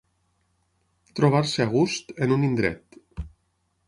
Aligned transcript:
Trobar-se 1.19 1.61
a 1.65 1.67
gust 1.73 2.13
en 2.27 2.33
un 2.37 2.47
indret. 2.47 2.99